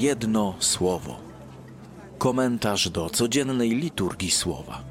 [0.00, 1.16] Jedno słowo.
[2.18, 4.82] Komentarz do codziennej liturgii słowa.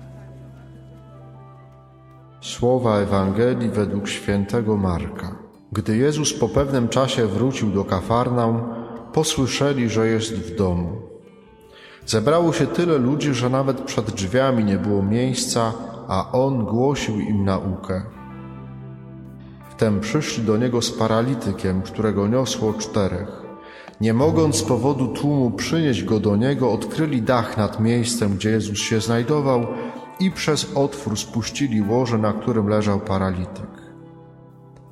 [2.42, 5.36] Słowa Ewangelii według świętego Marka.
[5.72, 8.62] Gdy Jezus po pewnym czasie wrócił do Kafarnaum,
[9.14, 11.02] posłyszeli, że jest w domu.
[12.06, 15.74] Zebrało się tyle ludzi, że nawet przed drzwiami nie było miejsca,
[16.08, 18.02] a On głosił im naukę.
[19.70, 23.49] Wtem przyszli do Niego z paralitykiem, którego niosło czterech.
[24.02, 28.78] Nie mogąc z powodu tłumu przynieść go do niego, odkryli dach nad miejscem, gdzie Jezus
[28.78, 29.68] się znajdował
[30.20, 33.70] i przez otwór spuścili łoże, na którym leżał paralityk.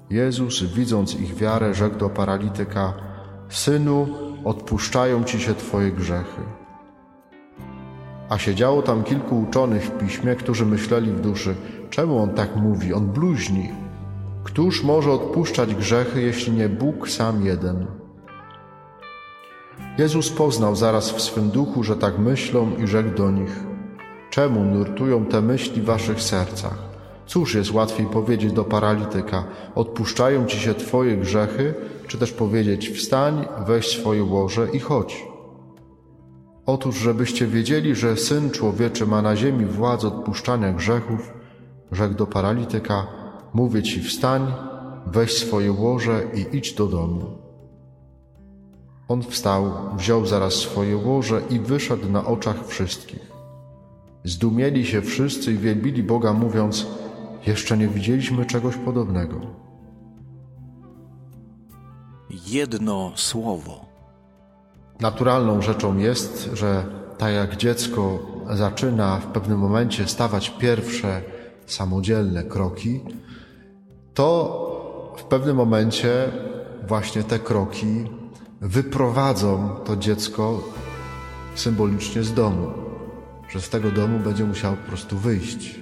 [0.09, 2.93] Jezus, widząc ich wiarę, rzekł do paralityka:
[3.49, 4.07] Synu,
[4.45, 6.41] odpuszczają ci się twoje grzechy.
[8.29, 11.55] A siedziało tam kilku uczonych w piśmie, którzy myśleli w duszy:
[11.89, 12.93] Czemu on tak mówi?
[12.93, 13.69] On bluźni.
[14.43, 18.06] Któż może odpuszczać grzechy, jeśli nie Bóg sam jeden?
[19.97, 23.63] Jezus poznał zaraz w swym duchu, że tak myślą i rzekł do nich:
[24.29, 26.77] Czemu nurtują te myśli w waszych sercach?
[27.25, 29.43] Cóż jest łatwiej powiedzieć do paralityka:
[29.75, 31.73] Odpuszczają ci się twoje grzechy,
[32.07, 35.25] czy też powiedzieć: Wstań, weź swoje łoże i chodź.
[36.65, 41.33] Otóż, żebyście wiedzieli, że syn człowieczy ma na ziemi władzę odpuszczania grzechów,
[41.91, 43.07] rzekł do paralityka:
[43.53, 44.53] Mówię ci: wstań,
[45.05, 47.46] weź swoje łoże i idź do domu.
[49.07, 53.31] On wstał, wziął zaraz swoje łoże i wyszedł na oczach wszystkich.
[54.23, 56.87] Zdumieli się wszyscy i wielbili Boga, mówiąc:
[57.47, 59.41] Jeszcze nie widzieliśmy czegoś podobnego.
[62.47, 63.85] Jedno słowo.
[64.99, 66.85] Naturalną rzeczą jest, że
[67.17, 68.19] tak jak dziecko
[68.53, 71.21] zaczyna w pewnym momencie stawać pierwsze
[71.65, 73.01] samodzielne kroki,
[74.13, 76.31] to w pewnym momencie
[76.87, 78.16] właśnie te kroki
[78.61, 80.63] wyprowadzą to dziecko
[81.55, 82.71] symbolicznie z domu,
[83.49, 85.79] że z tego domu będzie musiało po prostu wyjść.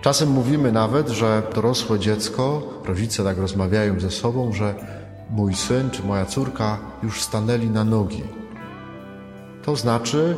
[0.00, 4.74] Czasem mówimy nawet, że dorosłe dziecko, rodzice tak rozmawiają ze sobą, że
[5.30, 8.22] mój syn czy moja córka już stanęli na nogi.
[9.64, 10.36] To znaczy,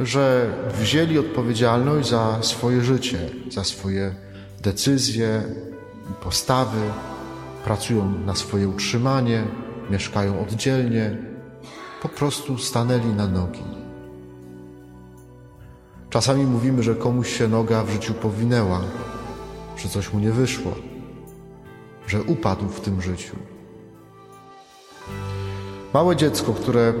[0.00, 3.18] że wzięli odpowiedzialność za swoje życie,
[3.50, 4.14] za swoje
[4.62, 5.42] decyzje,
[6.22, 6.80] postawy,
[7.64, 9.44] pracują na swoje utrzymanie,
[9.92, 11.16] mieszkają oddzielnie,
[12.02, 13.64] po prostu stanęli na nogi.
[16.10, 18.80] Czasami mówimy, że komuś się noga w życiu powinęła,
[19.76, 20.72] że coś mu nie wyszło,
[22.06, 23.36] że upadł w tym życiu.
[25.94, 26.94] Małe dziecko, które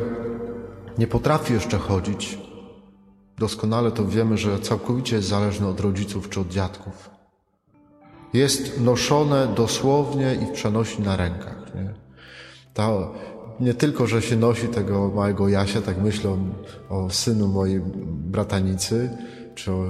[0.98, 2.38] nie potrafi jeszcze chodzić,
[3.38, 7.10] doskonale to wiemy, że całkowicie jest zależne od rodziców czy od dziadków.
[8.32, 11.74] Jest noszone dosłownie i przenosi na rękach.
[11.74, 12.01] Nie?
[12.74, 13.14] To
[13.60, 16.36] nie tylko, że się nosi tego małego Jasia, tak myślę
[16.88, 19.10] o synu mojej bratanicy,
[19.54, 19.84] czy o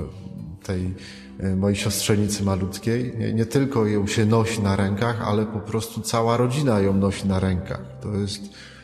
[0.63, 0.95] tej
[1.39, 3.15] e, mojej siostrzenicy malutkiej.
[3.19, 7.29] Nie, nie, tylko ją się nosi na rękach, ale po prostu cała rodzina ją nosi
[7.29, 7.83] na rękach.
[8.03, 8.43] To jest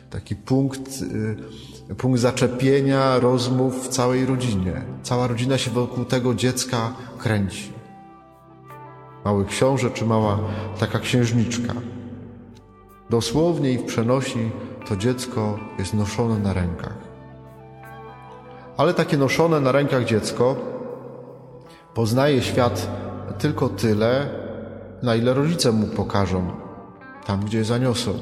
[0.09, 1.03] taki punkt,
[1.89, 4.81] e, punkt zaczepienia rozmów w całej rodzinie.
[5.03, 7.73] Cała rodzina się wokół tego dziecka kręci.
[9.25, 10.39] Mały książę czy mała
[10.79, 11.73] taka księżniczka.
[13.09, 14.51] Dosłownie i w przenosi
[14.87, 16.97] to dziecko jest noszone na rękach.
[18.77, 20.55] Ale takie noszone na rękach dziecko
[21.93, 22.89] poznaje świat
[23.39, 24.29] tylko tyle,
[25.03, 26.51] na ile rodzice mu pokażą,
[27.25, 28.13] tam gdzie zaniosą.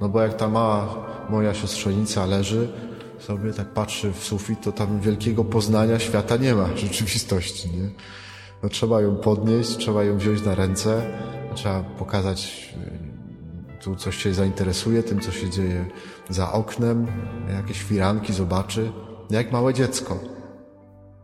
[0.00, 2.68] No bo jak ta mała moja siostrzenica leży,
[3.18, 7.90] sobie tak patrzy w sufit, to tam wielkiego poznania świata nie ma, rzeczywistości, nie?
[8.62, 11.02] No trzeba ją podnieść, trzeba ją wziąć na ręce,
[11.54, 12.74] trzeba pokazać
[13.84, 15.86] tu coś się zainteresuje tym, co się dzieje
[16.28, 17.06] za oknem,
[17.48, 18.92] jakieś firanki zobaczy,
[19.30, 20.18] jak małe dziecko.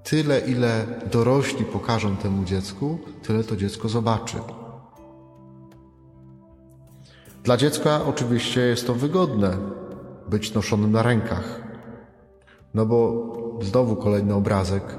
[0.05, 4.37] Tyle, ile dorośli pokażą temu dziecku, tyle to dziecko zobaczy.
[7.45, 9.57] Dla dziecka oczywiście jest to wygodne
[10.29, 11.61] być noszonym na rękach.
[12.75, 13.27] No bo
[13.63, 14.99] znowu kolejny obrazek.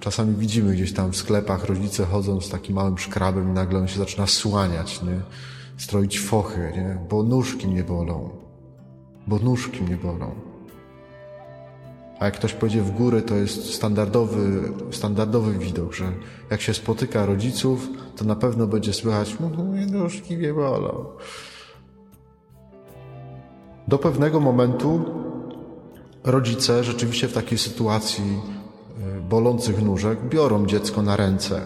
[0.00, 3.88] Czasami widzimy gdzieś tam w sklepach rodzice chodzą z takim małym szkrabem i nagle on
[3.88, 5.20] się zaczyna słaniać, nie?
[5.78, 6.98] Stroić fochy, nie?
[7.10, 8.30] bo nóżki mnie bolą,
[9.26, 10.30] bo nóżki mnie bolą.
[12.18, 16.12] A jak ktoś pójdzie w górę, to jest standardowy, standardowy widok, że
[16.50, 21.04] jak się spotyka rodziców, to na pewno będzie słychać, moje nóżki mnie bolą.
[23.88, 25.04] Do pewnego momentu
[26.24, 31.60] rodzice rzeczywiście w takiej sytuacji e, bolących nóżek biorą dziecko na ręce,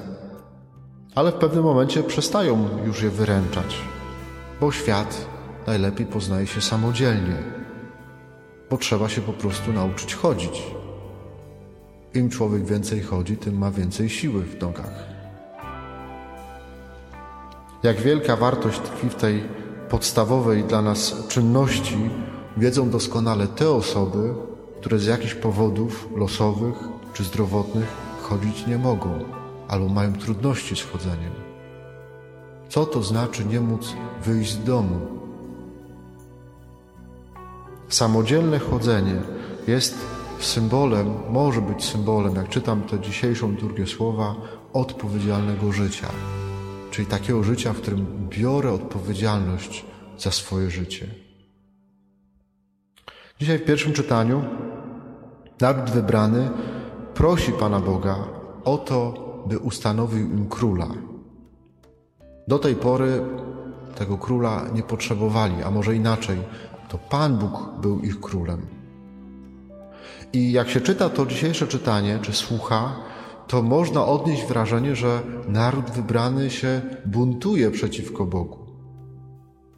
[1.15, 3.77] ale w pewnym momencie przestają już je wyręczać
[4.63, 5.27] bo świat
[5.67, 7.37] najlepiej poznaje się samodzielnie.
[8.71, 10.63] bo trzeba się po prostu nauczyć chodzić.
[12.15, 14.95] Im człowiek więcej chodzi, tym ma więcej siły w nogach.
[17.83, 19.43] Jak wielka wartość tkwi w tej
[19.89, 22.11] podstawowej dla nas czynności,
[22.57, 24.35] wiedzą doskonale te osoby,
[24.81, 26.77] które z jakichś powodów losowych
[27.13, 27.89] czy zdrowotnych
[28.23, 29.25] chodzić nie mogą
[29.69, 31.42] albo mają trudności z chodzeniem.
[32.73, 35.01] Co to znaczy nie móc wyjść z domu?
[37.89, 39.23] Samodzielne chodzenie
[39.67, 39.99] jest
[40.39, 44.35] symbolem, może być symbolem, jak czytam te dzisiejszą drugie słowa,
[44.73, 46.09] odpowiedzialnego życia.
[46.91, 49.85] Czyli takiego życia, w którym biorę odpowiedzialność
[50.19, 51.07] za swoje życie.
[53.41, 54.45] Dzisiaj w pierwszym czytaniu
[55.61, 56.51] naród wybrany
[57.15, 58.17] prosi Pana Boga
[58.65, 59.15] o to,
[59.49, 61.12] by ustanowił im króla.
[62.49, 63.21] Do tej pory
[63.95, 66.39] tego króla nie potrzebowali, a może inaczej,
[66.89, 68.67] to Pan Bóg był ich królem.
[70.33, 72.97] I jak się czyta to dzisiejsze czytanie, czy słucha,
[73.49, 78.59] to można odnieść wrażenie, że naród wybrany się buntuje przeciwko Bogu.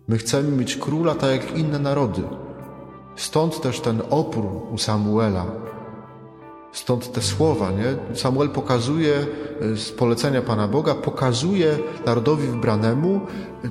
[0.09, 2.23] My chcemy mieć króla tak jak inne narody.
[3.17, 5.47] Stąd też ten opór u Samuela.
[6.75, 8.17] Stąd te słowa, nie?
[8.17, 9.27] Samuel pokazuje
[9.63, 13.21] y, z polecenia Pana Boga, pokazuje narodowi wybranemu
[13.65, 13.71] y,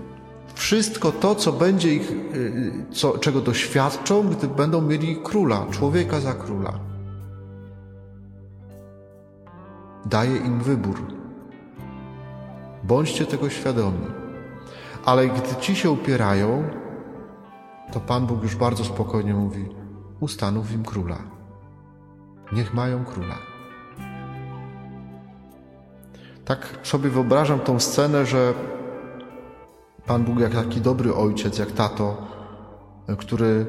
[0.54, 6.34] wszystko to, co będzie ich, y, co, czego doświadczą, gdy będą mieli króla, człowieka za
[6.34, 6.80] króla.
[10.06, 11.02] Daje im wybór.
[12.84, 14.08] Bądźcie tego świadomi.
[15.06, 16.64] Ale gdy ci się upierają,
[17.94, 19.66] to Pan Bóg już bardzo spokojnie mówi:
[20.20, 21.33] Ustanów im króla.
[22.54, 23.38] Niech mają króla.
[26.46, 28.54] Tak sobie wyobrażam tą scenę, że
[30.06, 32.28] Pan Bóg, jak taki dobry ojciec, jak tato,
[33.18, 33.66] który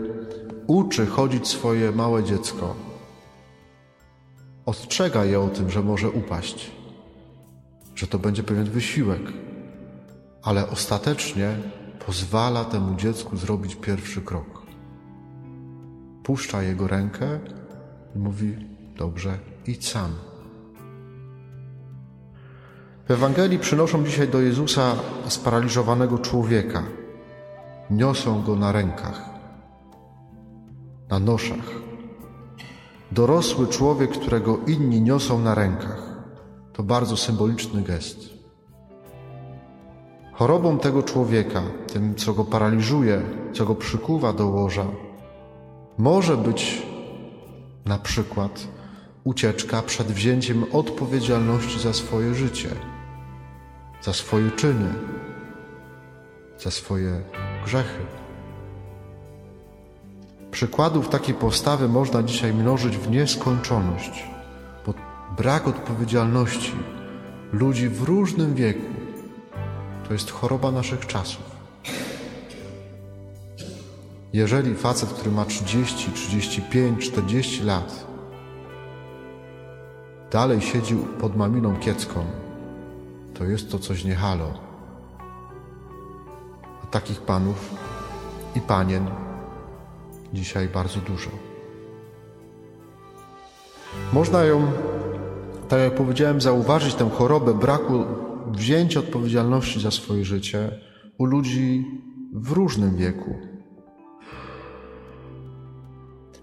[0.66, 2.74] uczy chodzić swoje małe dziecko,
[4.66, 6.70] ostrzega je o tym, że może upaść,
[7.94, 9.22] że to będzie pewien wysiłek,
[10.42, 11.56] ale ostatecznie
[12.06, 14.62] pozwala temu dziecku zrobić pierwszy krok.
[16.22, 17.40] Puszcza jego rękę
[18.16, 20.10] i mówi: Dobrze, idź sam.
[23.08, 24.96] W Ewangelii przynoszą dzisiaj do Jezusa
[25.28, 26.82] sparaliżowanego człowieka.
[27.90, 29.22] Niosą go na rękach,
[31.10, 31.70] na noszach.
[33.12, 36.02] Dorosły człowiek, którego inni niosą na rękach.
[36.72, 38.18] To bardzo symboliczny gest.
[40.32, 41.62] Chorobą tego człowieka,
[41.92, 44.86] tym, co go paraliżuje, co go przykuwa do łoża,
[45.98, 46.86] może być
[47.84, 48.68] na przykład
[49.24, 52.68] ucieczka przed wzięciem odpowiedzialności za swoje życie,
[54.02, 54.94] za swoje czyny,
[56.58, 57.22] za swoje
[57.64, 58.00] grzechy.
[60.50, 64.24] Przykładów takiej postawy można dzisiaj mnożyć w nieskończoność,
[64.86, 64.94] bo
[65.36, 66.72] brak odpowiedzialności
[67.52, 68.86] ludzi w różnym wieku
[70.08, 71.54] to jest choroba naszych czasów.
[74.32, 78.13] Jeżeli facet, który ma 30, 35, 40 lat,
[80.34, 82.24] dalej siedzi pod maminą kiecką,
[83.34, 84.54] to jest to coś niehalo.
[86.82, 87.74] A takich panów
[88.56, 89.06] i panien
[90.32, 91.30] dzisiaj bardzo dużo.
[94.12, 94.72] Można ją,
[95.68, 98.04] tak jak powiedziałem, zauważyć tę chorobę braku
[98.50, 100.80] wzięcia odpowiedzialności za swoje życie
[101.18, 101.84] u ludzi
[102.32, 103.53] w różnym wieku.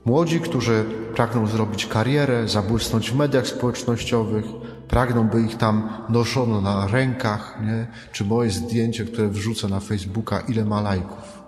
[0.06, 4.46] Młodzi, którzy pragną zrobić karierę, zabłysnąć w mediach społecznościowych,
[4.88, 7.88] pragną, by ich tam noszono na rękach, nie?
[8.12, 11.44] czy moje zdjęcie, które wrzucę na Facebooka, ile ma lajków,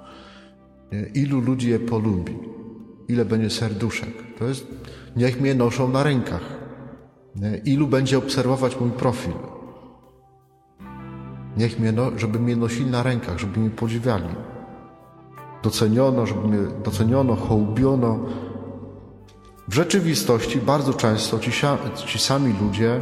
[0.92, 1.02] nie?
[1.02, 2.40] ilu ludzi je polubi,
[3.08, 4.38] ile będzie serduszek.
[4.40, 4.68] To jest,
[5.16, 6.44] niech mnie noszą na rękach,
[7.36, 7.58] nie?
[7.58, 9.34] ilu będzie obserwować mój profil.
[11.58, 14.30] Niech mnie, no, żeby mnie nosili na rękach, żeby mnie podziwiali.
[15.64, 18.20] Doceniono, żeby mnie doceniono, hołbiono.
[19.68, 21.52] W rzeczywistości bardzo często ci,
[22.06, 23.02] ci sami ludzie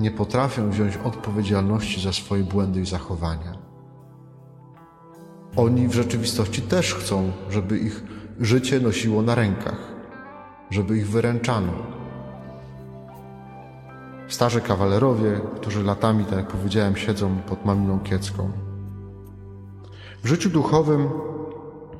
[0.00, 3.52] nie potrafią wziąć odpowiedzialności za swoje błędy i zachowania.
[5.56, 8.04] Oni w rzeczywistości też chcą, żeby ich
[8.40, 9.78] życie nosiło na rękach,
[10.70, 11.72] żeby ich wyręczano,
[14.28, 18.50] starzy kawalerowie, którzy latami, tak jak powiedziałem, siedzą pod maminą kiecką.
[20.22, 21.08] W życiu duchowym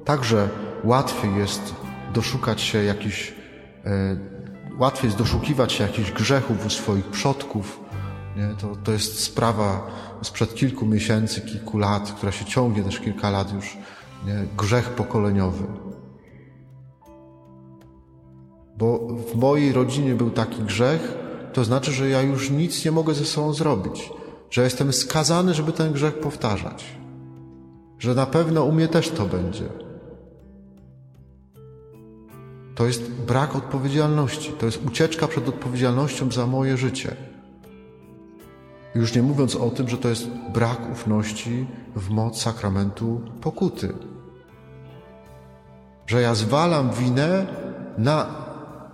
[0.06, 0.48] także
[0.84, 1.74] łatwiej jest
[2.14, 3.34] doszukać się jakichś,
[3.84, 4.16] e,
[4.78, 7.80] łatwiej jest doszukiwać się jakichś grzechów u swoich przodków.
[8.36, 8.48] Nie?
[8.60, 9.86] To, to jest sprawa
[10.22, 13.76] sprzed kilku miesięcy, kilku lat, która się ciągnie też kilka lat już.
[14.26, 14.44] Nie?
[14.56, 15.64] Grzech pokoleniowy.
[18.78, 18.98] bo
[19.32, 21.18] w mojej rodzinie był taki grzech,
[21.52, 24.10] to znaczy, że ja już nic nie mogę ze sobą zrobić,
[24.50, 26.84] że jestem skazany, żeby ten grzech powtarzać,
[27.98, 29.85] że na pewno u mnie też to będzie.
[32.76, 37.16] To jest brak odpowiedzialności, to jest ucieczka przed odpowiedzialnością za moje życie.
[38.94, 41.66] Już nie mówiąc o tym, że to jest brak ufności
[41.96, 43.94] w moc sakramentu pokuty.
[46.06, 47.46] Że ja zwalam winę
[47.98, 48.26] na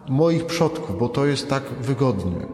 [0.09, 2.47] moich przodków, bo to jest tak wygodnie.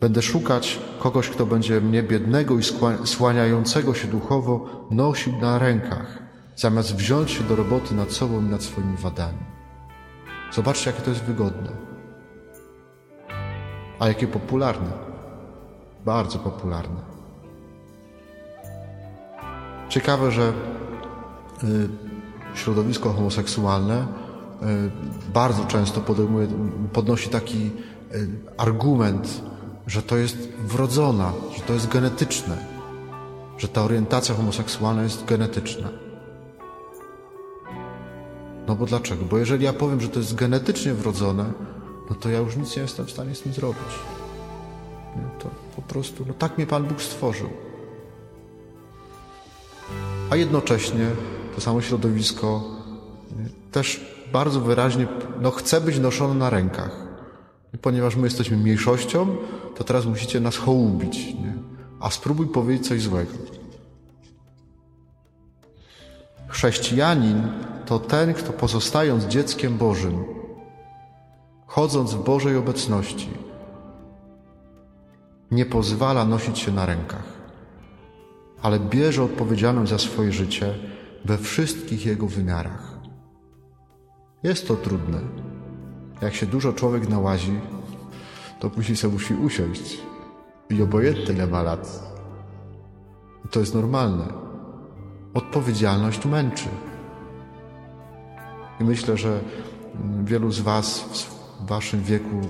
[0.00, 2.62] Będę szukać kogoś, kto będzie mnie biednego i
[3.04, 6.27] słaniającego się duchowo nosił na rękach,
[6.58, 9.38] zamiast wziąć się do roboty nad sobą i nad swoimi wadami.
[10.52, 11.70] Zobaczcie, jakie to jest wygodne.
[13.98, 14.90] A jakie popularne.
[16.04, 17.00] Bardzo popularne.
[19.88, 20.52] Ciekawe, że
[21.64, 21.88] y,
[22.54, 24.06] środowisko homoseksualne
[24.62, 24.66] y,
[25.32, 26.48] bardzo często podejmuje,
[26.92, 27.70] podnosi taki
[28.14, 29.42] y, argument,
[29.86, 32.56] że to jest wrodzona, że to jest genetyczne,
[33.58, 36.07] że ta orientacja homoseksualna jest genetyczna.
[38.68, 39.24] No bo dlaczego?
[39.24, 41.52] Bo jeżeli ja powiem, że to jest genetycznie wrodzone,
[42.10, 43.92] no to ja już nic nie jestem w stanie z tym zrobić.
[45.16, 45.22] Nie?
[45.38, 47.48] To po prostu, no tak mnie Pan Bóg stworzył.
[50.30, 51.10] A jednocześnie
[51.54, 52.64] to samo środowisko
[53.72, 54.00] też
[54.32, 55.06] bardzo wyraźnie
[55.40, 57.08] no, chce być noszone na rękach.
[57.82, 59.36] Ponieważ my jesteśmy mniejszością,
[59.76, 61.16] to teraz musicie nas hołubić.
[61.34, 61.54] Nie?
[62.00, 63.32] A spróbuj powiedzieć coś złego.
[66.48, 67.42] Chrześcijanin
[67.88, 70.24] to ten, kto pozostając dzieckiem Bożym,
[71.66, 73.30] chodząc w Bożej obecności,
[75.50, 77.24] nie pozwala nosić się na rękach,
[78.62, 80.74] ale bierze odpowiedzialność za swoje życie
[81.24, 82.98] we wszystkich jego wymiarach.
[84.42, 85.20] Jest to trudne.
[86.22, 87.60] Jak się dużo człowiek nałazi,
[88.60, 89.98] to później sobie musi usiąść
[90.70, 92.12] i obojętnie ile ma lat.
[93.50, 94.24] to jest normalne.
[95.34, 96.68] Odpowiedzialność męczy.
[98.80, 99.40] I myślę, że
[100.24, 102.40] wielu z Was w Waszym wieku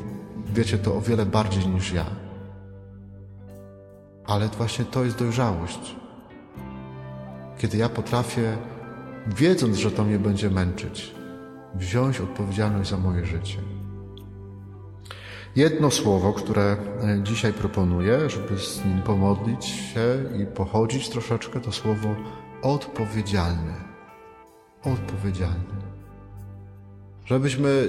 [0.55, 2.05] wiecie to o wiele bardziej niż ja.
[4.27, 5.97] Ale właśnie to jest dojrzałość.
[7.59, 8.57] Kiedy ja potrafię,
[9.27, 11.15] wiedząc, że to mnie będzie męczyć,
[11.75, 13.59] wziąć odpowiedzialność za moje życie.
[15.57, 21.73] Jedno słowo, które e, dzisiaj proponuję, żeby z nim pomodlić się i pochodzić troszeczkę, to
[21.73, 22.09] słowo
[22.63, 23.75] odpowiedzialny.
[24.85, 25.98] Odpowiedzialny.
[27.29, 27.89] Żebyśmy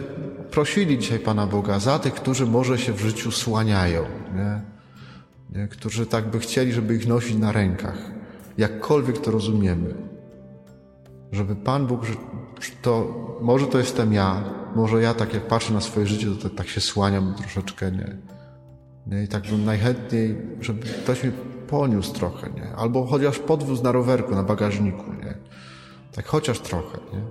[0.51, 4.05] prosili dzisiaj Pana Boga za tych, którzy może się w życiu słaniają,
[4.35, 4.61] nie?
[5.59, 5.67] nie?
[5.67, 8.11] którzy tak by chcieli, żeby ich nosić na rękach,
[8.57, 9.93] jakkolwiek to rozumiemy.
[11.31, 12.01] Żeby Pan Bóg,
[12.81, 13.07] to
[13.41, 14.43] może to jestem ja,
[14.75, 18.17] może ja tak jak patrzę na swoje życie, to tak, się słaniam troszeczkę, nie?
[19.07, 19.23] nie?
[19.23, 21.31] I tak bym najchętniej, żeby ktoś mi
[21.67, 22.75] poniósł trochę, nie?
[22.75, 25.37] Albo chociaż podwóz na rowerku, na bagażniku, nie?
[26.11, 27.21] Tak chociaż trochę, nie?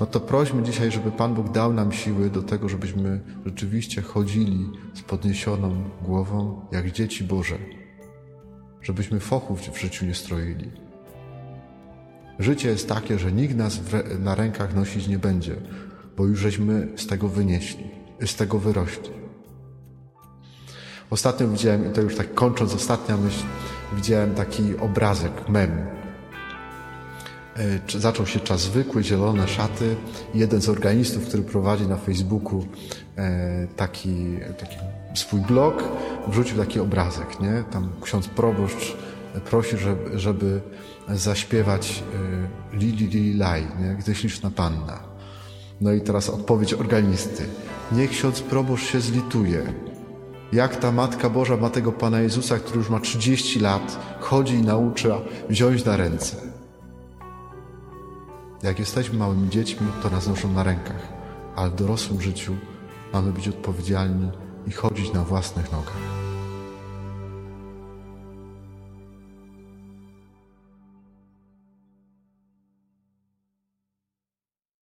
[0.00, 4.70] No to prośmy dzisiaj, żeby Pan Bóg dał nam siły do tego, żebyśmy rzeczywiście chodzili
[4.94, 7.58] z podniesioną głową, jak dzieci Boże.
[8.82, 10.70] Żebyśmy fochów w życiu nie stroili.
[12.38, 13.80] Życie jest takie, że nikt nas
[14.18, 15.56] na rękach nosić nie będzie,
[16.16, 17.90] bo już żeśmy z tego wynieśli,
[18.26, 19.10] z tego wyrośli.
[21.10, 23.44] Ostatnio widziałem, i to już tak kończąc, ostatnia myśl,
[23.92, 25.86] widziałem taki obrazek, mem.
[27.56, 29.96] E, zaczął się czas zwykły, zielone szaty.
[30.34, 32.66] Jeden z organistów, który prowadzi na Facebooku
[33.16, 34.76] e, taki, taki
[35.14, 35.84] swój blog,
[36.28, 37.64] wrzucił taki obrazek, nie?
[37.70, 38.96] Tam ksiądz proboszcz
[39.50, 40.60] prosi, żeby, żeby
[41.08, 42.02] zaśpiewać
[42.72, 43.94] e, Lili Lili Laj, nie?
[43.94, 45.00] Gdy śliczna panna.
[45.80, 47.44] No i teraz odpowiedź organisty.
[47.92, 49.72] Niech ksiądz proboszcz się zlituje.
[50.52, 54.62] Jak ta Matka Boża ma tego Pana Jezusa, który już ma 30 lat, chodzi i
[54.62, 55.18] naucza
[55.48, 56.51] wziąć na ręce.
[58.62, 61.08] Jak jesteśmy małymi dziećmi, to nas noszą na rękach,
[61.56, 62.56] ale w dorosłym życiu
[63.12, 64.30] mamy być odpowiedzialni
[64.66, 66.21] i chodzić na własnych nogach.